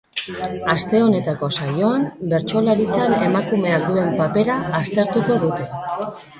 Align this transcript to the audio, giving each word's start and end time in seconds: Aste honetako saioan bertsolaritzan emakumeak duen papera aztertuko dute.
Aste 0.75 1.01
honetako 1.07 1.49
saioan 1.57 2.07
bertsolaritzan 2.33 3.15
emakumeak 3.29 3.87
duen 3.93 4.13
papera 4.25 4.59
aztertuko 4.83 5.41
dute. 5.49 5.73